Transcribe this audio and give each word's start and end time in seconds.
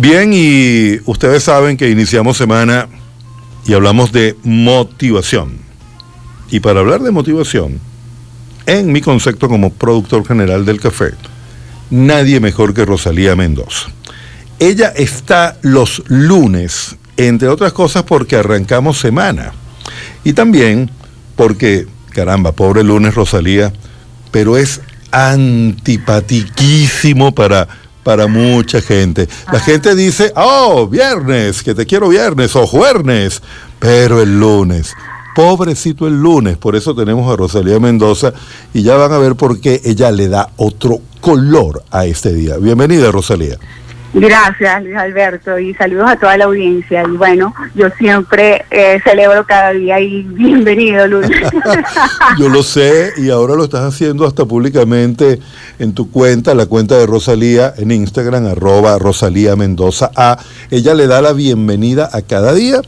Bien, 0.00 0.32
y 0.32 0.98
ustedes 1.04 1.42
saben 1.42 1.76
que 1.76 1.90
iniciamos 1.90 2.38
semana 2.38 2.88
y 3.66 3.74
hablamos 3.74 4.12
de 4.12 4.34
motivación. 4.44 5.58
Y 6.50 6.60
para 6.60 6.80
hablar 6.80 7.02
de 7.02 7.10
motivación, 7.10 7.78
en 8.64 8.92
mi 8.92 9.02
concepto 9.02 9.46
como 9.46 9.74
productor 9.74 10.26
general 10.26 10.64
del 10.64 10.80
café, 10.80 11.10
nadie 11.90 12.40
mejor 12.40 12.72
que 12.72 12.86
Rosalía 12.86 13.36
Mendoza. 13.36 13.90
Ella 14.58 14.90
está 14.96 15.58
los 15.60 16.02
lunes, 16.06 16.96
entre 17.18 17.48
otras 17.48 17.74
cosas 17.74 18.04
porque 18.04 18.36
arrancamos 18.36 18.98
semana. 18.98 19.52
Y 20.24 20.32
también 20.32 20.90
porque, 21.36 21.86
caramba, 22.08 22.52
pobre 22.52 22.84
lunes 22.84 23.14
Rosalía, 23.14 23.70
pero 24.30 24.56
es 24.56 24.80
antipatiquísimo 25.10 27.34
para 27.34 27.68
para 28.02 28.26
mucha 28.26 28.80
gente. 28.80 29.28
La 29.52 29.60
gente 29.60 29.94
dice, 29.94 30.32
oh, 30.36 30.86
viernes, 30.86 31.62
que 31.62 31.74
te 31.74 31.86
quiero 31.86 32.08
viernes 32.08 32.56
o 32.56 32.66
jueves, 32.66 33.42
pero 33.78 34.20
el 34.20 34.38
lunes. 34.38 34.94
Pobrecito 35.34 36.06
el 36.06 36.20
lunes, 36.20 36.56
por 36.56 36.74
eso 36.74 36.94
tenemos 36.94 37.32
a 37.32 37.36
Rosalía 37.36 37.78
Mendoza 37.78 38.32
y 38.74 38.82
ya 38.82 38.96
van 38.96 39.12
a 39.12 39.18
ver 39.18 39.36
por 39.36 39.60
qué 39.60 39.80
ella 39.84 40.10
le 40.10 40.28
da 40.28 40.50
otro 40.56 40.98
color 41.20 41.84
a 41.90 42.04
este 42.06 42.34
día. 42.34 42.56
Bienvenida, 42.56 43.12
Rosalía. 43.12 43.56
Gracias, 44.12 44.82
Luis 44.82 44.96
Alberto, 44.96 45.56
y 45.58 45.72
saludos 45.74 46.10
a 46.10 46.16
toda 46.16 46.36
la 46.36 46.46
audiencia. 46.46 47.04
Y 47.04 47.16
bueno, 47.16 47.54
yo 47.76 47.88
siempre 47.96 48.64
eh, 48.70 49.00
celebro 49.04 49.46
cada 49.46 49.70
día 49.70 50.00
y 50.00 50.22
bienvenido, 50.28 51.06
Luis. 51.06 51.30
yo 52.38 52.48
lo 52.48 52.62
sé, 52.64 53.12
y 53.18 53.30
ahora 53.30 53.54
lo 53.54 53.64
estás 53.64 53.82
haciendo 53.82 54.26
hasta 54.26 54.44
públicamente 54.44 55.38
en 55.78 55.94
tu 55.94 56.10
cuenta, 56.10 56.54
la 56.56 56.66
cuenta 56.66 56.96
de 56.98 57.06
Rosalía 57.06 57.72
en 57.76 57.92
Instagram, 57.92 58.46
arroba 58.46 58.98
Rosalía 58.98 59.54
Mendoza 59.54 60.10
A. 60.16 60.38
Ella 60.72 60.94
le 60.94 61.06
da 61.06 61.22
la 61.22 61.32
bienvenida 61.32 62.10
a 62.12 62.22
cada 62.22 62.52
día, 62.52 62.80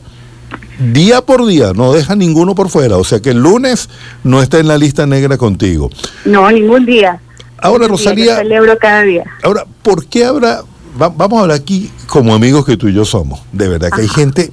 día 0.91 1.21
por 1.21 1.45
día, 1.45 1.71
no 1.73 1.93
deja 1.93 2.17
ninguno 2.17 2.53
por 2.53 2.67
fuera. 2.67 2.97
O 2.97 3.05
sea 3.05 3.21
que 3.21 3.29
el 3.29 3.37
lunes 3.37 3.89
no 4.25 4.41
está 4.41 4.59
en 4.59 4.67
la 4.67 4.77
lista 4.77 5.05
negra 5.05 5.37
contigo. 5.37 5.89
No, 6.25 6.51
ningún 6.51 6.85
día. 6.85 7.21
Ahora, 7.59 7.87
Rosalía. 7.87 8.35
celebro 8.35 8.77
cada 8.77 9.03
día. 9.03 9.23
Ahora, 9.41 9.65
¿por 9.83 10.05
qué 10.07 10.25
habrá 10.25 10.63
vamos 10.95 11.39
a 11.39 11.41
hablar 11.41 11.57
aquí 11.57 11.91
como 12.07 12.33
amigos 12.33 12.65
que 12.65 12.77
tú 12.77 12.87
y 12.87 12.93
yo 12.93 13.05
somos. 13.05 13.41
De 13.51 13.67
verdad 13.67 13.89
que 13.93 14.01
hay 14.01 14.07
gente 14.07 14.51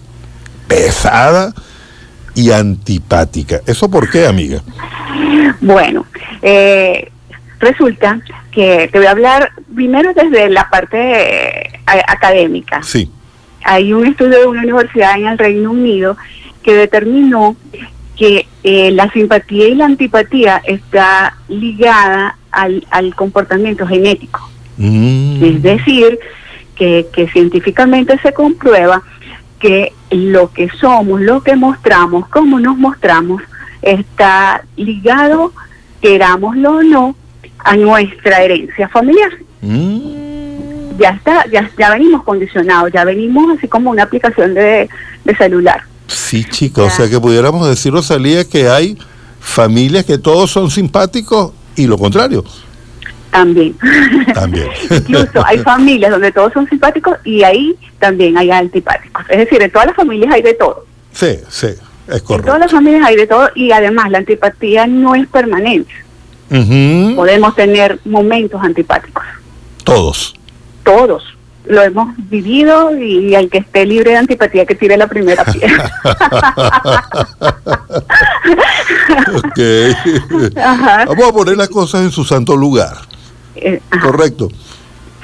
pesada 0.67 1.53
y 2.35 2.51
antipática. 2.53 3.61
¿Eso 3.67 3.91
por 3.91 4.11
qué, 4.11 4.27
amiga? 4.27 4.63
Bueno, 5.61 6.07
eh, 6.43 7.11
resulta 7.59 8.21
que 8.51 8.89
te 8.91 8.99
voy 8.99 9.07
a 9.07 9.11
hablar 9.11 9.53
primero 9.75 10.13
desde 10.15 10.49
la 10.49 10.69
parte 10.71 10.99
eh, 10.99 11.81
académica. 11.85 12.83
Sí. 12.83 13.11
Hay 13.65 13.93
un 13.93 14.07
estudio 14.07 14.41
de 14.41 14.47
una 14.47 14.63
universidad 14.63 15.19
en 15.19 15.27
el 15.27 15.39
Reino 15.39 15.71
Unido 15.71 16.17
que 16.63 16.75
determinó 16.75 17.57
que 18.17 18.47
eh, 18.65 18.91
la 18.91 19.11
simpatía 19.13 19.69
y 19.69 19.75
la 19.75 19.87
antipatía 19.87 20.63
está 20.67 21.37
ligada 21.49 22.37
al, 22.51 22.87
al 22.91 23.15
comportamiento 23.15 23.87
genético. 23.87 24.51
Mm. 24.81 25.45
Es 25.45 25.63
decir, 25.63 26.19
que, 26.75 27.29
científicamente 27.33 28.19
se 28.23 28.33
comprueba 28.33 29.03
que 29.59 29.93
lo 30.11 30.51
que 30.51 30.71
somos, 30.81 31.21
lo 31.21 31.43
que 31.43 31.55
mostramos, 31.55 32.27
cómo 32.29 32.59
nos 32.59 32.79
mostramos, 32.79 33.43
está 33.83 34.65
ligado, 34.77 35.53
querámoslo 36.01 36.77
o 36.77 36.83
no, 36.83 37.17
a 37.59 37.77
nuestra 37.77 38.43
herencia 38.43 38.89
familiar. 38.89 39.31
Mm. 39.61 40.99
Ya 40.99 41.11
está, 41.11 41.45
ya, 41.53 41.71
ya 41.79 41.91
venimos 41.91 42.23
condicionados, 42.25 42.91
ya 42.93 43.05
venimos 43.05 43.59
así 43.59 43.69
como 43.69 43.91
una 43.91 44.05
aplicación 44.05 44.55
de, 44.55 44.89
celular. 45.37 45.83
Sí, 46.09 46.45
chicos, 46.45 46.93
o 46.93 46.97
sea 46.97 47.09
que 47.09 47.21
pudiéramos 47.21 47.69
decir, 47.69 47.93
Rosalía, 47.93 48.45
que 48.45 48.69
hay 48.69 48.99
familias 49.39 50.05
que 50.05 50.19
todos 50.19 50.51
son 50.51 50.71
simpáticos 50.71 51.53
y 51.77 51.87
lo 51.87 51.99
contrario. 51.99 52.45
También. 53.31 53.77
También. 54.35 54.69
Incluso 54.91 55.45
hay 55.45 55.59
familias 55.59 56.11
donde 56.11 56.33
todos 56.33 56.53
son 56.53 56.69
simpáticos 56.69 57.17
y 57.25 57.43
ahí 57.43 57.77
también 57.99 58.37
hay 58.37 58.51
antipáticos. 58.51 59.25
Es 59.29 59.39
decir, 59.39 59.63
en 59.63 59.71
todas 59.71 59.87
las 59.89 59.97
familias 59.97 60.33
hay 60.33 60.43
de 60.43 60.55
todo. 60.55 60.85
Sí, 61.13 61.39
sí, 61.49 61.69
es 62.09 62.23
correcto. 62.23 62.35
En 62.35 62.45
todas 62.45 62.61
las 62.61 62.71
familias 62.73 63.07
hay 63.07 63.17
de 63.17 63.27
todo 63.27 63.51
y 63.55 63.73
además 63.73 64.11
la 64.11 64.19
antipatía 64.19 64.87
no 64.87 65.15
es 65.15 65.27
permanente. 65.29 65.93
Podemos 67.15 67.55
tener 67.55 68.01
momentos 68.05 68.61
antipáticos. 68.63 69.23
Todos. 69.85 70.35
Todos. 70.83 71.23
Lo 71.67 71.83
hemos 71.83 72.09
vivido 72.29 72.97
y, 72.99 73.35
al 73.37 73.49
que 73.49 73.59
esté 73.59 73.87
libre 73.87 74.11
de 74.13 74.17
antipatía 74.17 74.67
que 74.67 74.75
tire 74.75 74.97
la 74.97 75.07
primera 75.07 75.45
piedra. 75.45 75.93
Vamos 81.07 81.29
a 81.29 81.33
poner 81.33 81.57
las 81.57 81.69
cosas 81.69 82.01
en 82.03 82.11
su 82.11 82.25
santo 82.25 82.57
lugar. 82.57 83.10
Eh, 83.61 83.81
Correcto. 84.03 84.49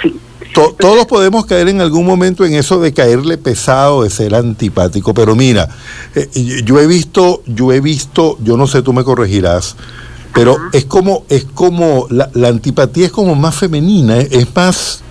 Sí. 0.02 0.14
todos 0.54 1.06
podemos 1.06 1.46
caer 1.46 1.68
en 1.68 1.80
algún 1.80 2.04
momento 2.04 2.44
en 2.44 2.54
eso 2.54 2.80
de 2.80 2.92
caerle 2.92 3.38
pesado, 3.38 4.02
de 4.02 4.10
ser 4.10 4.34
antipático, 4.34 5.14
pero 5.14 5.34
mira, 5.34 5.68
eh, 6.14 6.62
yo 6.64 6.78
he 6.80 6.86
visto, 6.86 7.42
yo 7.46 7.72
he 7.72 7.80
visto, 7.80 8.36
yo 8.42 8.56
no 8.56 8.66
sé, 8.66 8.82
tú 8.82 8.92
me 8.92 9.04
corregirás, 9.04 9.76
pero 10.34 10.58
es 10.72 10.84
como, 10.84 11.24
es 11.30 11.44
como, 11.44 12.06
la, 12.10 12.30
la, 12.34 12.48
antipatía 12.48 13.06
es 13.06 13.12
como 13.12 13.34
más 13.34 13.54
femenina, 13.54 14.18
es 14.18 14.54
más, 14.54 15.02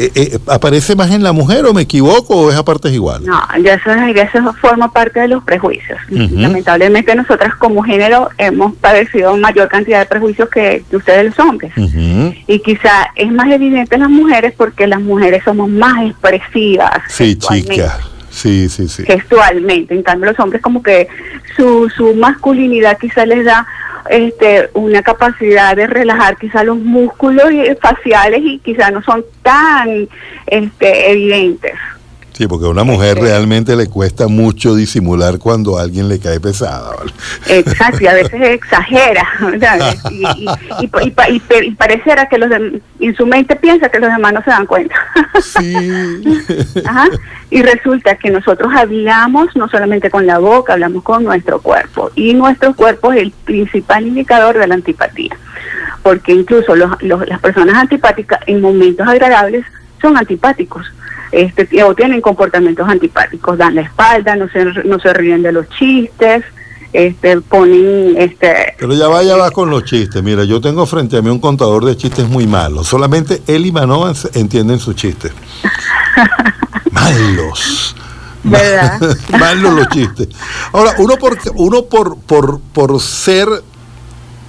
eh, 0.00 0.12
eh, 0.14 0.38
¿aparece 0.46 0.94
más 0.94 1.10
en 1.10 1.24
la 1.24 1.32
mujer 1.32 1.66
o 1.66 1.74
me 1.74 1.82
equivoco 1.82 2.36
o 2.36 2.50
es 2.50 2.56
a 2.56 2.64
partes 2.64 2.92
iguales? 2.92 3.26
No, 3.26 3.40
ya 3.62 3.74
eso, 3.74 3.90
eso 3.92 4.52
forma 4.54 4.92
parte 4.92 5.18
de 5.18 5.26
los 5.26 5.42
prejuicios. 5.42 5.98
Lamentablemente 6.08 7.14
nosotras 7.16 7.54
como 7.56 7.82
género 7.82 8.28
hemos 8.38 8.76
padecido 8.76 9.36
mayor 9.36 9.68
cantidad 9.68 9.98
de 9.98 10.06
prejuicios 10.06 10.48
que, 10.50 10.84
ustedes 10.92 11.26
los 11.26 11.38
hombres. 11.40 11.72
Y 12.46 12.60
quizá 12.60 13.10
es 13.16 13.32
más 13.32 13.50
evidente 13.50 13.96
en 13.96 14.02
las 14.02 14.10
mujeres 14.10 14.54
porque 14.56 14.86
las 14.86 15.00
mujeres 15.00 15.42
somos 15.44 15.68
más 15.68 16.08
expresivas. 16.08 17.00
Sí, 17.08 17.36
chicas. 17.36 17.98
Sí, 18.30 18.68
sí, 18.68 18.88
sí. 18.88 19.04
Gestualmente. 19.04 19.94
En 19.94 20.04
cambio 20.04 20.30
los 20.30 20.38
hombres 20.38 20.62
como 20.62 20.80
que 20.80 21.08
su, 21.56 21.90
su 21.90 22.14
masculinidad 22.14 22.96
quizá 22.98 23.26
les 23.26 23.44
da 23.44 23.66
este, 24.10 24.70
una 24.74 25.02
capacidad 25.02 25.76
de 25.76 25.86
relajar 25.86 26.36
quizá 26.36 26.64
los 26.64 26.78
músculos 26.78 27.44
faciales 27.80 28.40
y 28.42 28.58
quizá 28.58 28.90
no 28.90 29.02
son 29.02 29.24
tan 29.42 30.08
este, 30.46 31.10
evidentes. 31.10 31.74
Sí, 32.38 32.46
porque 32.46 32.66
a 32.66 32.68
una 32.68 32.84
mujer 32.84 33.18
realmente 33.18 33.74
le 33.74 33.88
cuesta 33.88 34.28
mucho 34.28 34.76
disimular 34.76 35.40
cuando 35.40 35.76
a 35.76 35.82
alguien 35.82 36.06
le 36.06 36.20
cae 36.20 36.38
pesada. 36.38 36.94
Exacto, 37.48 38.04
y 38.04 38.06
a 38.06 38.14
veces 38.14 38.40
exagera, 38.40 39.26
Y, 40.80 40.84
y, 40.84 41.70
pareciera 41.72 42.28
que 42.28 42.38
los 42.38 42.48
de, 42.48 42.80
en 43.00 43.16
su 43.16 43.26
mente 43.26 43.56
piensa 43.56 43.88
que 43.88 43.98
los 43.98 44.08
demás 44.12 44.34
no 44.34 44.44
se 44.44 44.50
dan 44.50 44.66
cuenta. 44.66 44.94
Sí. 45.42 45.74
Ajá. 46.86 47.08
Y 47.50 47.60
resulta 47.62 48.14
que 48.14 48.30
nosotros 48.30 48.72
hablamos 48.72 49.56
no 49.56 49.68
solamente 49.68 50.08
con 50.08 50.24
la 50.24 50.38
boca, 50.38 50.74
hablamos 50.74 51.02
con 51.02 51.24
nuestro 51.24 51.60
cuerpo. 51.60 52.12
Y 52.14 52.34
nuestro 52.34 52.72
cuerpo 52.72 53.12
es 53.12 53.22
el 53.22 53.32
principal 53.32 54.06
indicador 54.06 54.56
de 54.56 54.68
la 54.68 54.76
antipatía. 54.76 55.36
Porque 56.04 56.34
incluso 56.34 56.76
los, 56.76 57.02
las 57.02 57.40
personas 57.40 57.74
antipáticas 57.74 58.38
en 58.46 58.60
momentos 58.60 59.08
agradables 59.08 59.64
son 60.00 60.16
antipáticos 60.16 60.86
este, 61.32 61.82
o 61.82 61.94
tienen 61.94 62.20
comportamientos 62.20 62.88
antipáticos, 62.88 63.58
dan 63.58 63.74
la 63.74 63.82
espalda, 63.82 64.36
no 64.36 64.48
se, 64.48 64.64
no 64.84 64.98
se 64.98 65.12
ríen 65.12 65.42
de 65.42 65.52
los 65.52 65.68
chistes, 65.70 66.44
este, 66.92 67.40
ponen... 67.42 68.14
Este, 68.16 68.74
Pero 68.78 68.94
ya 68.94 69.08
va, 69.08 69.22
ya 69.22 69.36
va 69.36 69.50
con 69.50 69.70
los 69.70 69.84
chistes. 69.84 70.22
Mira, 70.22 70.44
yo 70.44 70.60
tengo 70.60 70.86
frente 70.86 71.16
a 71.16 71.22
mí 71.22 71.28
un 71.28 71.40
contador 71.40 71.84
de 71.84 71.96
chistes 71.96 72.28
muy 72.28 72.46
malos. 72.46 72.88
Solamente 72.88 73.42
él 73.46 73.66
y 73.66 73.72
Manova 73.72 74.12
entienden 74.34 74.78
sus 74.78 74.96
chistes. 74.96 75.32
malos. 76.90 77.94
¿Verdad? 78.42 79.00
malos 79.38 79.74
los 79.74 79.88
chistes. 79.88 80.28
Ahora, 80.72 80.94
uno 80.98 81.16
por, 81.16 81.36
uno 81.56 81.82
por, 81.84 82.18
por, 82.20 82.60
por 82.60 83.00
ser 83.00 83.48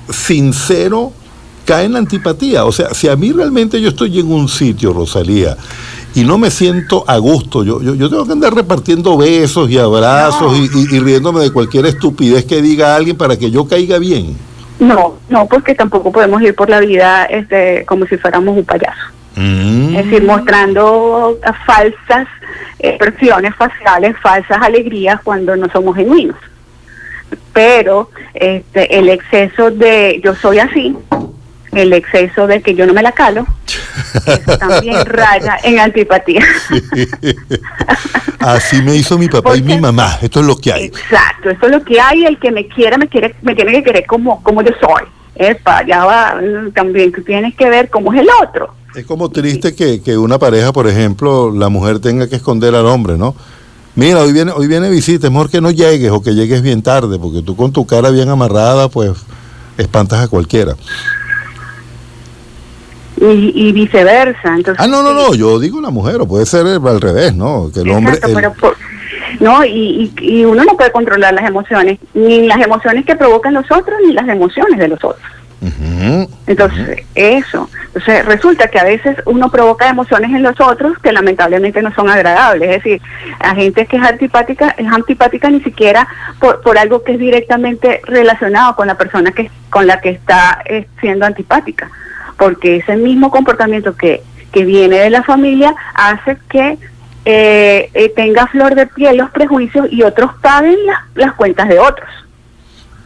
sincero 0.09 1.11
cae 1.65 1.85
en 1.85 1.93
la 1.93 1.99
antipatía. 1.99 2.65
O 2.65 2.71
sea, 2.71 2.93
si 2.93 3.07
a 3.09 3.15
mí 3.15 3.31
realmente 3.31 3.81
yo 3.81 3.89
estoy 3.89 4.19
en 4.19 4.31
un 4.31 4.47
sitio, 4.47 4.93
Rosalía, 4.93 5.57
y 6.15 6.23
no 6.23 6.37
me 6.37 6.49
siento 6.49 7.03
a 7.07 7.17
gusto. 7.17 7.63
Yo, 7.63 7.81
yo, 7.81 7.95
yo 7.95 8.09
tengo 8.09 8.25
que 8.25 8.31
andar 8.31 8.53
repartiendo 8.53 9.17
besos 9.17 9.69
y 9.69 9.77
abrazos 9.77 10.57
y, 10.57 10.99
riéndome 10.99 11.41
de 11.41 11.51
cualquier 11.51 11.85
estupidez 11.85 12.45
que 12.45 12.61
diga 12.61 12.95
alguien 12.95 13.17
para 13.17 13.37
que 13.37 13.51
yo 13.51 13.67
caiga 13.67 13.99
bien. 13.99 14.35
No, 14.79 15.15
no, 15.29 15.45
porque 15.45 15.75
tampoco 15.75 16.11
podemos 16.11 16.41
ir 16.41 16.55
por 16.55 16.69
la 16.69 16.79
vida 16.79 17.25
este, 17.25 17.85
como 17.85 18.05
si 18.05 18.17
fuéramos 18.17 18.57
un 18.57 18.63
payaso. 18.63 19.01
Mm. 19.35 19.95
Es 19.95 20.05
decir, 20.05 20.23
mostrando 20.23 21.37
falsas 21.65 22.27
expresiones 22.79 23.55
faciales, 23.55 24.15
falsas 24.21 24.61
alegrías 24.61 25.19
cuando 25.23 25.55
no 25.55 25.69
somos 25.69 25.95
genuinos. 25.95 26.37
Pero 27.53 28.09
este, 28.33 28.97
el 28.97 29.09
exceso 29.09 29.69
de 29.69 30.21
yo 30.23 30.33
soy 30.35 30.59
así, 30.59 30.95
el 31.73 31.93
exceso 31.93 32.47
de 32.47 32.61
que 32.61 32.73
yo 32.73 32.87
no 32.87 32.93
me 32.93 33.03
la 33.03 33.11
calo, 33.11 33.45
eso 34.25 34.57
también 34.57 35.05
raya 35.05 35.57
en 35.63 35.79
antipatía. 35.79 36.41
Así 38.39 38.81
me 38.81 38.95
hizo 38.95 39.17
mi 39.17 39.27
papá 39.27 39.57
y 39.57 39.61
mi 39.61 39.77
mamá, 39.77 40.17
esto 40.21 40.39
es 40.39 40.45
lo 40.45 40.57
que 40.57 40.71
hay. 40.71 40.85
Exacto, 40.85 41.49
esto 41.49 41.65
es 41.65 41.71
lo 41.71 41.83
que 41.83 41.99
hay, 41.99 42.25
el 42.25 42.39
que 42.39 42.51
me 42.51 42.67
quiera 42.67 42.97
me 42.97 43.07
quiere 43.07 43.35
me 43.41 43.55
tiene 43.55 43.71
que 43.73 43.83
querer 43.83 44.05
como 44.05 44.41
como 44.43 44.61
yo 44.61 44.71
soy. 44.79 45.03
Epa, 45.35 45.85
ya 45.85 46.03
va, 46.03 46.39
también 46.73 47.11
tú 47.11 47.23
tienes 47.23 47.55
que 47.55 47.69
ver 47.69 47.89
cómo 47.89 48.13
es 48.13 48.19
el 48.19 48.27
otro. 48.43 48.73
Es 48.95 49.05
como 49.05 49.29
triste 49.29 49.73
que, 49.75 50.01
que 50.01 50.17
una 50.17 50.37
pareja, 50.37 50.73
por 50.73 50.87
ejemplo, 50.87 51.51
la 51.53 51.69
mujer 51.69 51.99
tenga 51.99 52.27
que 52.27 52.35
esconder 52.35 52.75
al 52.75 52.85
hombre, 52.87 53.17
¿no? 53.17 53.35
Mira, 53.95 54.21
hoy 54.21 54.33
viene, 54.33 54.51
hoy 54.51 54.67
viene 54.67 54.89
visita, 54.89 55.27
es 55.27 55.33
mejor 55.33 55.49
que 55.49 55.61
no 55.61 55.71
llegues 55.71 56.11
o 56.11 56.21
que 56.21 56.33
llegues 56.33 56.61
bien 56.61 56.81
tarde, 56.81 57.19
porque 57.19 57.41
tú 57.41 57.55
con 57.55 57.71
tu 57.71 57.85
cara 57.85 58.09
bien 58.09 58.29
amarrada, 58.29 58.89
pues 58.89 59.11
espantas 59.77 60.23
a 60.23 60.27
cualquiera. 60.27 60.75
Y, 63.21 63.71
viceversa. 63.73 64.55
Entonces, 64.55 64.83
ah, 64.83 64.87
no, 64.87 65.03
no, 65.03 65.13
no, 65.13 65.33
yo 65.33 65.59
digo 65.59 65.81
la 65.81 65.89
mujer, 65.89 66.21
o 66.21 66.27
puede 66.27 66.45
ser 66.45 66.65
al 66.65 67.01
revés, 67.01 67.35
¿no? 67.35 67.69
Que 67.73 67.81
el 67.81 67.89
hombre... 67.91 68.17
no, 69.39 69.65
y, 69.65 70.11
y, 70.21 70.45
uno 70.45 70.63
no 70.63 70.77
puede 70.77 70.91
controlar 70.91 71.33
las 71.33 71.47
emociones, 71.47 71.99
ni 72.13 72.47
las 72.47 72.61
emociones 72.61 73.05
que 73.05 73.15
provocan 73.15 73.53
los 73.53 73.69
otros, 73.71 73.99
ni 74.05 74.13
las 74.13 74.27
emociones 74.27 74.79
de 74.79 74.87
los 74.87 75.03
otros. 75.03 75.29
Entonces, 76.47 77.05
eso. 77.15 77.69
Entonces, 77.87 78.25
resulta 78.25 78.69
que 78.69 78.79
a 78.79 78.83
veces 78.83 79.17
uno 79.25 79.51
provoca 79.51 79.89
emociones 79.89 80.31
en 80.31 80.43
los 80.43 80.59
otros 80.61 80.97
que 80.99 81.11
lamentablemente 81.11 81.81
no 81.81 81.93
son 81.93 82.09
agradables. 82.09 82.69
Es 82.69 82.83
decir, 82.83 83.01
a 83.39 83.55
gente 83.55 83.85
que 83.85 83.97
es 83.97 84.03
antipática, 84.03 84.73
es 84.77 84.87
antipática 84.87 85.49
ni 85.49 85.61
siquiera 85.61 86.07
por, 86.39 86.61
por 86.61 86.77
algo 86.77 87.03
que 87.03 87.13
es 87.13 87.19
directamente 87.19 88.01
relacionado 88.05 88.75
con 88.75 88.87
la 88.87 88.97
persona 88.97 89.31
que 89.31 89.51
con 89.69 89.85
la 89.85 90.01
que 90.01 90.09
está 90.09 90.61
eh, 90.65 90.87
siendo 90.99 91.25
antipática. 91.25 91.89
Porque 92.39 92.77
ese 92.77 92.95
mismo 92.95 93.29
comportamiento 93.29 93.95
que, 93.95 94.23
que 94.51 94.65
viene 94.65 94.97
de 94.97 95.09
la 95.09 95.23
familia 95.23 95.75
hace 95.93 96.37
que 96.49 96.77
eh, 97.25 97.89
eh, 97.93 98.13
tenga 98.15 98.47
flor 98.47 98.75
de 98.75 98.87
piel 98.87 99.17
los 99.17 99.29
prejuicios 99.29 99.87
y 99.91 100.03
otros 100.03 100.31
paguen 100.41 100.77
las 101.15 101.33
cuentas 101.33 101.67
de 101.67 101.77
otros. 101.77 102.09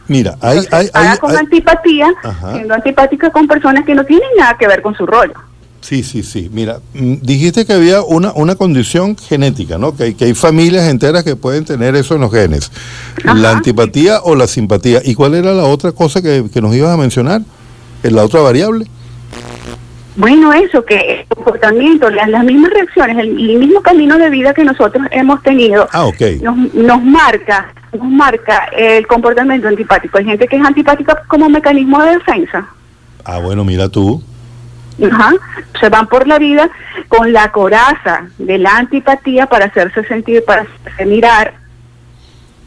Mira, 0.06 0.36
hay, 0.40 0.60
hay, 0.70 0.88
hay, 0.92 1.18
con 1.18 1.36
antipatía, 1.36 2.06
siendo 2.52 2.74
antipática 2.74 3.30
con 3.30 3.46
personas 3.46 3.84
que 3.84 3.94
no 3.94 4.04
tienen 4.04 4.28
nada 4.38 4.56
que 4.58 4.66
ver 4.66 4.82
con 4.82 4.94
su 4.94 5.06
rollo. 5.06 5.34
Sí, 5.80 6.02
sí, 6.02 6.22
sí. 6.22 6.48
Mira, 6.52 6.78
mm, 6.94 7.16
dijiste 7.20 7.66
que 7.66 7.72
había 7.74 8.02
una, 8.02 8.32
una 8.32 8.54
condición 8.54 9.16
genética, 9.16 9.76
¿no? 9.76 9.94
Que 9.94 10.04
hay, 10.04 10.14
que 10.14 10.26
hay 10.26 10.34
familias 10.34 10.88
enteras 10.88 11.24
que 11.24 11.36
pueden 11.36 11.64
tener 11.64 11.94
eso 11.94 12.14
en 12.14 12.22
los 12.22 12.32
genes. 12.32 12.70
La 13.22 13.50
antipatía 13.50 14.20
o 14.22 14.34
la 14.34 14.46
simpatía. 14.46 15.00
¿Y 15.04 15.14
cuál 15.14 15.34
era 15.34 15.52
la 15.52 15.64
otra 15.64 15.92
cosa 15.92 16.22
que, 16.22 16.46
que 16.52 16.62
nos 16.62 16.74
ibas 16.74 16.90
a 16.90 16.96
mencionar? 16.96 17.42
¿La 18.02 18.24
otra 18.24 18.40
variable? 18.40 18.86
Bueno, 20.16 20.52
eso, 20.52 20.84
que 20.84 21.20
el 21.20 21.26
comportamiento, 21.26 22.08
las, 22.08 22.28
las 22.28 22.44
mismas 22.44 22.72
reacciones, 22.72 23.18
el, 23.18 23.34
mismo 23.34 23.82
camino 23.82 24.16
de 24.16 24.30
vida 24.30 24.54
que 24.54 24.64
nosotros 24.64 25.06
hemos 25.10 25.42
tenido, 25.42 25.88
ah, 25.92 26.08
nos, 26.40 26.74
nos 26.74 27.02
marca 27.02 27.74
nos 27.94 28.08
marca 28.08 28.68
el 28.76 29.06
comportamiento 29.06 29.68
antipático. 29.68 30.18
Hay 30.18 30.24
gente 30.24 30.46
que 30.46 30.56
es 30.56 30.64
antipática 30.64 31.22
como 31.28 31.48
mecanismo 31.48 32.02
de 32.02 32.12
defensa. 32.12 32.66
Ah, 33.24 33.38
bueno, 33.38 33.64
mira 33.64 33.88
tú. 33.88 34.22
Ajá. 35.02 35.32
Se 35.80 35.88
van 35.88 36.06
por 36.06 36.26
la 36.26 36.38
vida 36.38 36.70
con 37.08 37.32
la 37.32 37.50
coraza 37.50 38.26
de 38.38 38.58
la 38.58 38.76
antipatía 38.76 39.46
para 39.46 39.66
hacerse 39.66 40.04
sentir, 40.04 40.44
para 40.44 40.62
hacerse 40.62 41.06
mirar. 41.06 41.54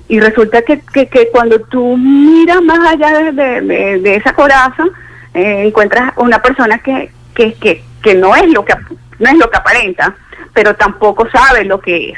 Y 0.10 0.20
resulta 0.20 0.62
que, 0.62 0.80
que, 0.80 1.30
cuando 1.32 1.60
tú 1.60 1.98
miras 1.98 2.62
más 2.62 2.80
allá 2.80 3.32
de, 3.32 3.62
de, 3.62 4.16
esa 4.16 4.34
coraza, 4.34 4.86
eh, 5.34 5.64
encuentras 5.66 6.14
una 6.16 6.42
persona 6.42 6.78
que, 6.80 7.12
que, 7.38 7.54
que, 7.54 7.84
que 8.02 8.16
no 8.16 8.36
es 8.36 8.52
lo 8.52 8.66
que 8.66 8.74
no 9.20 9.30
es 9.30 9.38
lo 9.38 9.50
que 9.50 9.58
aparenta, 9.58 10.16
pero 10.54 10.76
tampoco 10.76 11.28
sabe 11.30 11.64
lo 11.66 11.80
que 11.80 12.10
es. 12.10 12.18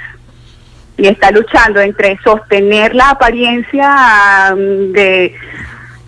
Y 0.97 1.07
está 1.07 1.31
luchando 1.31 1.79
entre 1.79 2.17
sostener 2.23 2.93
la 2.93 3.11
apariencia 3.11 4.53
mm, 4.53 4.91
de, 4.91 5.35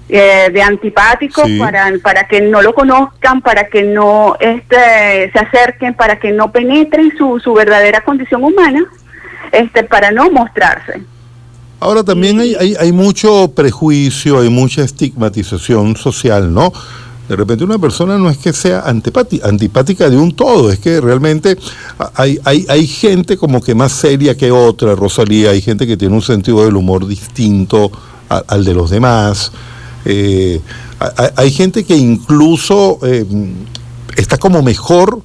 eh, 0.10 0.50
de 0.52 0.62
antipático 0.62 1.44
para, 1.60 1.92
para 2.04 2.28
que 2.28 2.42
no 2.42 2.62
lo 2.62 2.74
conozcan, 2.74 3.42
para 3.42 3.68
que 3.68 3.84
no 3.84 4.36
este, 4.40 5.32
se 5.32 5.40
acerquen, 5.40 5.94
para 5.94 6.20
que 6.20 6.32
no 6.32 6.52
penetren 6.52 7.14
su, 7.18 7.40
su 7.40 7.54
verdadera 7.54 8.02
condición 8.02 8.44
humana, 8.44 8.84
este, 9.52 9.84
para 9.84 10.12
no 10.12 10.30
mostrarse. 10.30 11.04
Ahora 11.80 12.04
también 12.04 12.40
hay, 12.40 12.56
hay, 12.56 12.76
hay 12.78 12.92
mucho 12.92 13.54
prejuicio, 13.56 14.42
hay 14.42 14.50
mucha 14.50 14.84
estigmatización 14.84 15.96
social, 15.96 16.54
¿no? 16.54 16.72
De 17.30 17.36
repente 17.36 17.64
una 17.64 17.80
persona 17.80 18.18
no 18.18 18.30
es 18.30 18.38
que 18.38 18.52
sea 18.52 18.82
antipática 18.82 20.10
de 20.10 20.18
un 20.18 20.34
todo, 20.34 20.72
es 20.72 20.80
que 20.80 21.00
realmente 21.00 21.58
hay, 22.16 22.40
hay, 22.44 22.66
hay 22.68 22.88
gente 22.88 23.38
como 23.38 23.62
que 23.62 23.74
más 23.74 23.94
seria 23.94 24.36
que 24.36 24.52
otra, 24.52 24.96
Rosalía, 24.96 25.52
hay 25.52 25.62
gente 25.62 25.88
que 25.88 25.96
tiene 25.96 26.16
un 26.16 26.22
sentido 26.22 26.66
del 26.66 26.76
humor 26.76 27.08
distinto 27.08 27.92
al 28.28 28.66
de 28.66 28.74
los 28.74 28.90
demás. 28.90 29.52
Eh, 30.06 30.60
hay, 31.36 31.52
gente 31.52 31.84
que 31.84 31.96
incluso 31.96 33.00
eh, 33.04 33.26
está 34.16 34.38
como 34.38 34.62
mejor 34.62 35.22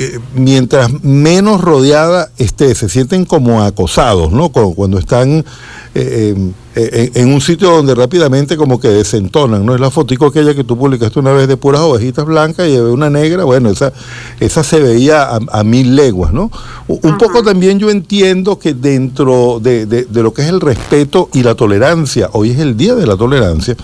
eh, 0.00 0.20
mientras 0.34 1.02
menos 1.02 1.60
rodeada 1.60 2.30
esté, 2.38 2.72
se 2.76 2.88
sienten 2.88 3.24
como 3.24 3.64
acosados, 3.64 4.30
¿no? 4.30 4.50
Cuando 4.50 4.96
están 4.96 5.44
eh, 5.92 6.52
eh, 6.76 7.10
en 7.14 7.32
un 7.32 7.40
sitio 7.40 7.72
donde 7.72 7.96
rápidamente 7.96 8.56
como 8.56 8.78
que 8.78 8.86
desentonan, 8.86 9.66
¿no? 9.66 9.74
Es 9.74 9.80
la 9.80 9.90
fotico 9.90 10.26
aquella 10.26 10.54
que 10.54 10.62
tú 10.62 10.78
publicaste 10.78 11.18
una 11.18 11.32
vez 11.32 11.48
de 11.48 11.56
puras 11.56 11.80
ovejitas 11.80 12.24
blancas 12.24 12.68
y 12.68 12.76
una 12.76 13.10
negra, 13.10 13.42
bueno, 13.42 13.70
esa, 13.70 13.92
esa 14.38 14.62
se 14.62 14.78
veía 14.78 15.28
a, 15.28 15.64
mil 15.64 15.96
leguas, 15.96 16.32
¿no? 16.32 16.48
Un 16.86 17.18
poco 17.18 17.42
también 17.42 17.80
yo 17.80 17.90
entiendo 17.90 18.56
que 18.56 18.74
dentro 18.74 19.58
de, 19.60 19.86
de, 19.86 20.22
lo 20.22 20.32
que 20.32 20.42
es 20.42 20.48
el 20.48 20.60
respeto 20.60 21.28
y 21.32 21.42
la 21.42 21.56
tolerancia, 21.56 22.30
hoy 22.34 22.50
es 22.50 22.60
el 22.60 22.76
día 22.76 22.94
de 22.94 23.04
la 23.04 23.16
tolerancia, 23.16 23.76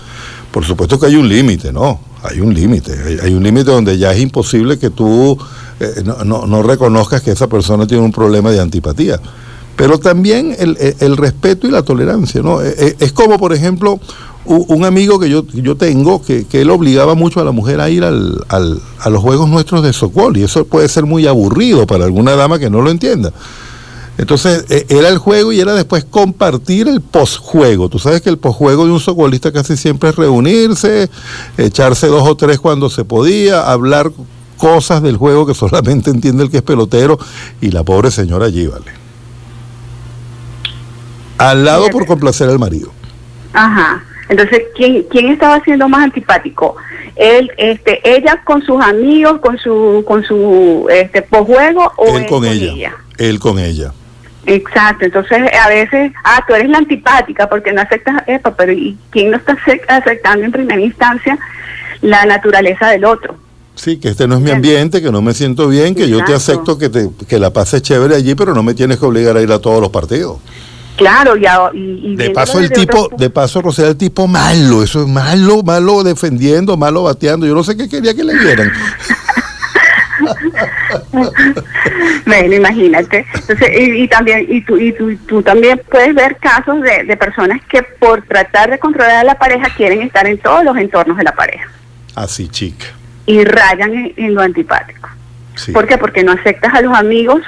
por 0.51 0.63
supuesto 0.63 0.97
que 0.97 1.07
hay 1.07 1.17
un 1.17 1.27
límite, 1.27 1.73
¿no? 1.73 1.99
Hay 2.23 2.39
un 2.39 2.53
límite, 2.53 3.19
hay, 3.21 3.33
un 3.33 3.43
límite 3.43 3.69
donde 3.69 3.97
ya 3.97 4.13
es 4.13 4.19
imposible 4.19 4.79
que 4.79 4.89
tú 4.89 5.37
eh, 5.79 6.03
no, 6.03 6.45
no, 6.45 6.63
reconozcas 6.63 7.21
que 7.21 7.31
esa 7.31 7.47
persona 7.47 7.85
tiene 7.85 8.03
un 8.03 8.11
problema 8.11 8.51
de 8.51 8.61
antipatía. 8.61 9.19
Pero 9.75 9.99
también 9.99 10.55
el, 10.57 10.77
el, 10.99 11.17
respeto 11.17 11.67
y 11.67 11.71
la 11.71 11.83
tolerancia, 11.83 12.41
¿no? 12.41 12.61
Eh, 12.61 12.73
eh, 12.77 12.95
es 12.99 13.11
como, 13.11 13.37
por 13.37 13.51
ejemplo, 13.51 13.99
un 14.45 14.85
amigo 14.85 15.19
que 15.19 15.29
yo, 15.29 15.45
yo 15.47 15.75
tengo 15.75 16.21
que, 16.21 16.45
que 16.45 16.61
él 16.61 16.69
obligaba 16.69 17.13
mucho 17.15 17.41
a 17.41 17.43
la 17.43 17.51
mujer 17.51 17.81
a 17.81 17.89
ir 17.89 18.03
al, 18.03 18.41
al, 18.47 18.79
a 18.99 19.09
los 19.09 19.21
juegos 19.21 19.49
nuestros 19.49 19.83
de 19.83 19.91
softball 19.91 20.37
y 20.37 20.43
eso 20.43 20.65
puede 20.65 20.87
ser 20.87 21.05
muy 21.05 21.27
aburrido 21.27 21.85
para 21.87 22.05
alguna 22.05 22.35
dama 22.35 22.59
que 22.59 22.69
no 22.69 22.81
lo 22.81 22.91
entienda. 22.91 23.33
Entonces, 24.17 24.63
era 24.87 25.09
el 25.09 25.17
juego 25.17 25.51
y 25.51 25.59
era 25.59 25.73
después 25.73 26.05
compartir 26.05 26.87
el 26.87 27.01
postjuego. 27.01 27.89
Tú 27.89 27.99
sabes 27.99 28.21
que 28.21 28.29
el 28.29 28.37
postjuego 28.37 28.85
de 28.85 28.91
un 28.91 28.99
softballista 29.01 29.51
casi 29.51 29.75
siempre 29.75 30.09
es 30.09 30.15
reunirse, 30.15 31.09
echarse 31.57 32.07
dos 32.07 32.25
o 32.25 32.37
tres 32.37 32.59
cuando 32.59 32.89
se 32.89 33.03
podía, 33.03 33.69
hablar 33.69 34.13
cosas 34.57 35.01
del 35.01 35.17
juego 35.17 35.45
que 35.45 35.53
solamente 35.55 36.09
entiende 36.09 36.43
el 36.43 36.51
que 36.51 36.57
es 36.57 36.63
pelotero 36.63 37.17
y 37.61 37.71
la 37.71 37.83
pobre 37.83 38.11
señora 38.11 38.45
allí, 38.45 38.67
vale. 38.67 38.91
Al 41.37 41.65
lado 41.65 41.87
por 41.89 42.05
complacer 42.05 42.49
al 42.49 42.59
marido. 42.59 42.91
Ajá. 43.53 44.03
Entonces, 44.29 44.63
¿quién, 44.75 45.03
quién 45.09 45.29
estaba 45.29 45.61
siendo 45.63 45.87
más 45.87 46.05
antipático? 46.05 46.75
Él, 47.15 47.51
este, 47.57 48.01
ella 48.03 48.41
con 48.43 48.61
sus 48.63 48.81
amigos, 48.83 49.39
con 49.39 49.57
su, 49.57 50.03
con 50.07 50.23
su, 50.23 50.87
este, 50.89 51.21
posjuego 51.21 51.91
o 51.97 52.17
él, 52.17 52.25
con, 52.25 52.45
ella. 52.45 52.95
Él 53.17 53.39
con 53.39 53.59
ella. 53.59 53.91
Exacto, 54.47 55.05
entonces 55.05 55.39
a 55.59 55.69
veces, 55.69 56.11
ah, 56.23 56.43
tú 56.47 56.53
eres 56.53 56.69
la 56.69 56.77
antipática 56.79 57.47
porque 57.49 57.73
no 57.73 57.81
aceptas, 57.81 58.23
epa, 58.27 58.55
pero 58.55 58.71
¿y 58.71 58.97
quién 59.09 59.31
no 59.31 59.37
está 59.37 59.57
aceptando 59.87 60.45
en 60.45 60.51
primera 60.51 60.79
instancia 60.79 61.37
la 62.01 62.25
naturaleza 62.25 62.89
del 62.89 63.05
otro? 63.05 63.35
Sí, 63.75 63.97
que 63.97 64.09
este 64.09 64.27
no 64.27 64.35
es 64.35 64.41
mi 64.41 64.51
ambiente, 64.51 65.01
que 65.01 65.11
no 65.11 65.21
me 65.21 65.33
siento 65.33 65.67
bien, 65.67 65.95
que 65.95 66.09
yo 66.09 66.23
te 66.23 66.33
acepto 66.33 66.77
que, 66.77 66.89
te, 66.89 67.09
que 67.27 67.39
la 67.39 67.51
pases 67.51 67.81
chévere 67.81 68.15
allí, 68.15 68.33
pero 68.33 68.53
no 68.53 68.63
me 68.63 68.73
tienes 68.73 68.97
que 68.97 69.05
obligar 69.05 69.35
a 69.35 69.41
ir 69.41 69.51
a 69.51 69.59
todos 69.59 69.81
los 69.81 69.89
partidos. 69.89 70.37
Claro, 70.95 71.35
ya, 71.35 71.69
y, 71.73 72.15
de 72.15 72.29
paso 72.29 72.57
el 72.59 72.71
tipo, 72.71 73.09
de 73.17 73.29
paso 73.29 73.61
Rosela 73.61 73.89
el 73.89 73.97
tipo 73.97 74.27
malo, 74.27 74.81
eso 74.81 75.01
es 75.01 75.07
malo, 75.09 75.61
malo 75.61 76.03
defendiendo, 76.03 76.77
malo 76.77 77.03
bateando, 77.03 77.45
yo 77.45 77.53
no 77.53 77.65
sé 77.65 77.75
qué 77.75 77.89
quería 77.89 78.13
que 78.15 78.23
le 78.23 78.33
dieran. 78.39 78.71
bueno, 82.25 82.55
imagínate. 82.55 83.25
Entonces, 83.33 83.69
y, 83.77 84.07
también, 84.07 84.45
y 84.47 84.61
tú, 84.61 84.77
y 84.77 84.93
tú, 84.93 85.17
tú, 85.27 85.43
también 85.43 85.81
puedes 85.91 86.15
ver 86.15 86.37
casos 86.37 86.81
de, 86.81 87.03
de 87.03 87.17
personas 87.17 87.59
que 87.69 87.83
por 87.83 88.21
tratar 88.21 88.69
de 88.69 88.79
controlar 88.79 89.17
a 89.17 89.23
la 89.25 89.37
pareja 89.37 89.67
quieren 89.75 90.01
estar 90.01 90.25
en 90.25 90.37
todos 90.37 90.63
los 90.63 90.77
entornos 90.77 91.17
de 91.17 91.23
la 91.23 91.35
pareja. 91.35 91.69
Así, 92.15 92.47
chica 92.47 92.85
y 93.25 93.43
rayan 93.43 94.13
en, 94.15 94.33
lo 94.33 94.41
antipático. 94.41 95.09
¿Por 95.73 95.87
qué? 95.87 95.97
Porque 95.97 96.23
no 96.23 96.33
aceptas 96.33 96.73
a 96.73 96.81
los 96.81 96.95
amigos 96.97 97.41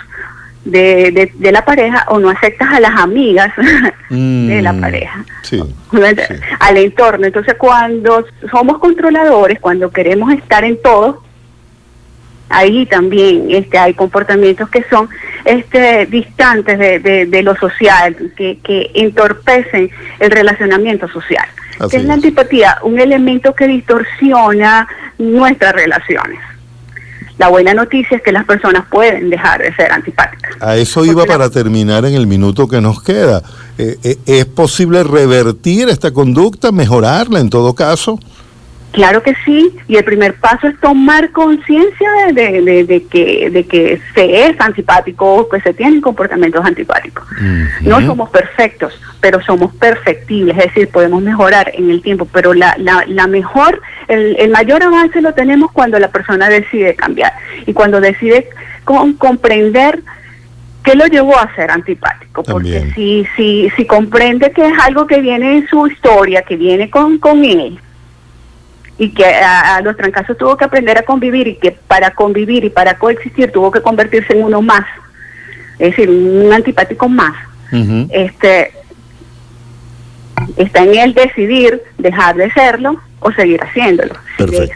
de, 0.65 1.31
de, 1.33 1.51
la 1.51 1.63
pareja 1.63 2.05
o 2.09 2.19
no 2.19 2.29
aceptas 2.29 2.73
a 2.73 2.79
las 2.79 2.99
amigas 2.99 3.53
de 4.09 4.61
la 4.61 4.73
mm, 4.73 4.81
pareja, 4.81 5.25
al 6.59 6.77
entorno. 6.77 7.25
Entonces, 7.25 7.55
cuando 7.57 8.25
somos 8.51 8.79
controladores, 8.79 9.59
cuando 9.59 9.91
queremos 9.91 10.33
estar 10.33 10.63
en 10.63 10.81
todo, 10.81 11.23
ahí 12.49 12.85
también 12.85 13.47
este, 13.49 13.77
hay 13.77 13.93
comportamientos 13.93 14.69
que 14.69 14.83
son 14.89 15.09
este, 15.45 16.05
distantes 16.05 16.79
de, 16.79 17.25
de, 17.25 17.43
lo 17.43 17.55
social, 17.55 18.15
que, 18.35 18.59
que, 18.59 18.91
entorpecen 18.93 19.89
el 20.19 20.31
relacionamiento 20.31 21.07
social. 21.07 21.47
Es 21.91 22.03
la 22.03 22.13
antipatía? 22.13 22.77
Un 22.83 22.99
elemento 22.99 23.53
que 23.53 23.67
distorsiona 23.67 24.87
nuestras 25.17 25.73
relaciones. 25.73 26.39
La 27.37 27.49
buena 27.49 27.73
noticia 27.73 28.17
es 28.17 28.23
que 28.23 28.31
las 28.31 28.45
personas 28.45 28.85
pueden 28.89 29.29
dejar 29.29 29.61
de 29.61 29.73
ser 29.75 29.91
antipáticas. 29.91 30.55
A 30.59 30.75
eso 30.75 31.05
iba 31.05 31.23
para 31.25 31.49
terminar 31.51 32.03
en 32.05 32.15
el 32.15 32.25
minuto 32.25 32.67
que 32.67 32.81
nos 32.81 33.03
queda. 33.03 33.43
Eh, 33.77 33.97
eh, 34.03 34.17
¿Es 34.25 34.45
posible 34.45 35.03
revertir 35.03 35.87
esta 35.89 36.11
conducta, 36.11 36.71
mejorarla 36.71 37.39
en 37.39 37.51
todo 37.51 37.75
caso? 37.75 38.19
Claro 38.97 39.21
que 39.21 39.35
sí, 39.45 39.77
y 39.87 39.95
el 39.95 40.03
primer 40.03 40.33
paso 40.39 40.67
es 40.67 40.79
tomar 40.79 41.29
conciencia 41.29 42.09
de, 42.33 43.05
que, 43.11 43.47
de 43.51 43.63
que 43.67 44.01
se 44.15 44.47
es 44.47 44.59
antipático 44.59 45.35
o 45.35 45.47
que 45.47 45.61
se 45.61 45.71
tienen 45.75 46.01
comportamientos 46.01 46.65
antipáticos. 46.65 47.23
No 47.81 48.01
somos 48.01 48.31
perfectos, 48.31 48.99
pero 49.21 49.39
somos 49.43 49.71
perfectibles, 49.75 50.57
es 50.57 50.65
decir, 50.65 50.89
podemos 50.89 51.21
mejorar 51.21 51.71
en 51.75 51.91
el 51.91 52.01
tiempo, 52.01 52.25
pero 52.25 52.55
la, 52.55 52.75
la, 52.79 53.27
mejor, 53.27 53.83
el, 54.07 54.49
mayor 54.49 54.81
avance 54.81 55.21
lo 55.21 55.31
tenemos 55.35 55.71
cuando 55.71 55.99
la 55.99 56.07
persona 56.07 56.49
decide 56.49 56.95
cambiar 56.95 57.33
y 57.67 57.73
cuando 57.73 58.01
decide 58.01 58.49
comprender 58.83 59.99
qué 60.83 60.95
lo 60.95 61.05
llevó 61.05 61.37
a 61.37 61.53
ser 61.53 61.69
antipático, 61.69 62.41
porque 62.41 62.93
si, 62.95 63.27
si, 63.35 63.69
si 63.75 63.85
comprende 63.85 64.51
que 64.53 64.65
es 64.65 64.73
algo 64.81 65.05
que 65.05 65.21
viene 65.21 65.57
en 65.57 65.67
su 65.67 65.85
historia, 65.85 66.41
que 66.41 66.55
viene 66.55 66.89
con, 66.89 67.19
con 67.19 67.45
él, 67.45 67.79
y 68.97 69.09
que 69.09 69.25
a, 69.25 69.79
los 69.81 69.95
trancazos 69.95 70.37
tuvo 70.37 70.57
que 70.57 70.65
aprender 70.65 70.97
a 70.97 71.03
convivir 71.03 71.47
y 71.47 71.55
que 71.55 71.71
para 71.71 72.11
convivir 72.11 72.65
y 72.65 72.69
para 72.69 72.97
coexistir 72.97 73.51
tuvo 73.51 73.71
que 73.71 73.81
convertirse 73.81 74.33
en 74.33 74.43
uno 74.43 74.61
más, 74.61 74.85
es 75.73 75.91
decir, 75.91 76.09
un 76.09 76.51
antipático 76.51 77.07
más. 77.07 77.35
Este 78.09 78.71
está 80.55 80.83
en 80.83 80.95
él 80.95 81.13
decidir 81.13 81.81
dejar 81.97 82.35
de 82.35 82.49
serlo 82.51 82.99
o 83.19 83.31
seguir 83.31 83.61
haciéndolo. 83.63 84.15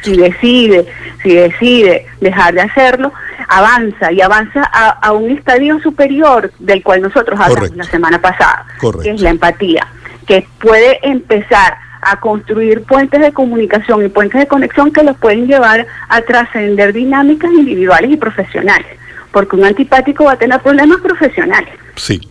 Si, 0.03 0.17
decide, 0.17 0.85
si 1.21 1.35
decide 1.35 2.05
dejar 2.19 2.53
de 2.53 2.61
hacerlo, 2.61 3.13
avanza 3.47 4.11
y 4.11 4.21
avanza 4.21 4.63
a, 4.63 5.11
un 5.11 5.29
estadio 5.31 5.79
superior 5.79 6.51
del 6.59 6.83
cual 6.83 7.01
nosotros 7.01 7.39
hablamos 7.39 7.75
la 7.75 7.83
semana 7.85 8.19
pasada, 8.19 8.65
que 9.01 9.11
es 9.11 9.21
la 9.21 9.29
empatía, 9.29 9.87
que 10.25 10.45
puede 10.59 10.99
empezar 11.03 11.77
a 12.01 12.19
construir 12.19 12.83
puentes 12.83 13.21
de 13.21 13.31
comunicación 13.31 14.05
y 14.05 14.09
puentes 14.09 14.39
de 14.39 14.47
conexión 14.47 14.91
que 14.91 15.03
los 15.03 15.17
pueden 15.17 15.47
llevar 15.47 15.85
a 16.09 16.21
trascender 16.21 16.93
dinámicas 16.93 17.51
individuales 17.51 18.11
y 18.11 18.17
profesionales, 18.17 18.87
porque 19.31 19.55
un 19.55 19.65
antipático 19.65 20.25
va 20.25 20.33
a 20.33 20.37
tener 20.37 20.59
problemas 20.61 20.99
profesionales. 21.01 21.73
Sí. 21.95 22.21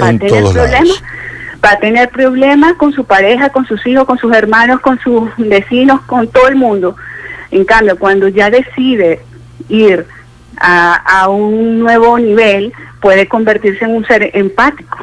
Va 0.00 0.08
a 0.08 0.18
tener 0.18 0.42
problemas 0.42 1.02
va 1.64 1.72
a 1.72 1.78
tener 1.78 2.08
problemas 2.10 2.74
con 2.74 2.92
su 2.92 3.04
pareja, 3.04 3.50
con 3.50 3.66
sus 3.66 3.84
hijos, 3.86 4.04
con 4.04 4.18
sus 4.18 4.32
hermanos, 4.32 4.80
con 4.80 4.98
sus 5.00 5.28
vecinos, 5.36 6.00
con 6.02 6.28
todo 6.28 6.48
el 6.48 6.56
mundo. 6.56 6.96
En 7.50 7.64
cambio, 7.64 7.98
cuando 7.98 8.28
ya 8.28 8.50
decide 8.50 9.20
ir 9.68 10.06
a, 10.58 10.94
a 10.94 11.28
un 11.28 11.80
nuevo 11.80 12.18
nivel, 12.18 12.72
puede 13.00 13.26
convertirse 13.26 13.84
en 13.84 13.96
un 13.96 14.06
ser 14.06 14.30
empático. 14.34 14.98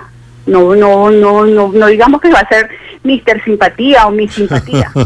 No, 0.47 0.75
no, 0.75 1.09
no, 1.09 1.45
no, 1.45 1.71
no 1.73 1.87
digamos 1.87 2.21
que 2.21 2.31
va 2.31 2.39
a 2.39 2.47
ser 2.47 2.69
Mister 3.03 3.43
Simpatía 3.43 4.07
o 4.07 4.11
mi 4.11 4.27
Simpatía. 4.27 4.91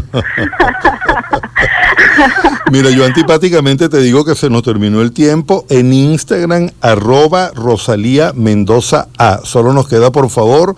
Mira, 2.70 2.90
yo 2.90 3.04
antipáticamente 3.04 3.88
te 3.88 3.98
digo 3.98 4.24
que 4.24 4.34
se 4.34 4.50
nos 4.50 4.62
terminó 4.62 5.02
el 5.02 5.12
tiempo 5.12 5.66
en 5.68 5.92
Instagram, 5.92 6.70
arroba 6.80 7.50
Rosalía 7.54 8.32
Mendoza 8.34 9.08
A. 9.18 9.40
Solo 9.44 9.72
nos 9.72 9.88
queda, 9.88 10.12
por 10.12 10.30
favor, 10.30 10.74